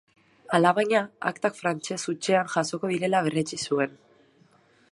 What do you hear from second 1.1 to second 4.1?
aktak frantses hutsean jasoko direla berretsi zuen.